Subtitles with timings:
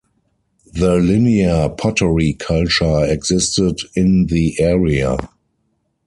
[0.73, 5.15] The Linear Pottery culture existed in the area.